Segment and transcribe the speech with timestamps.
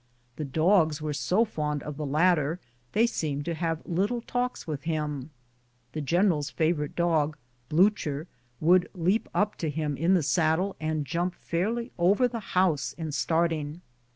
[0.37, 2.59] The dogs were so fond of the latter,
[2.93, 5.29] they seemed to have little talks with him.
[5.91, 7.37] The general's favorite dog,
[7.69, 8.25] Bliicher,
[8.59, 13.11] woidd leap up to him in the saddle, and jump fairly over the horse in
[13.11, 13.81] starting.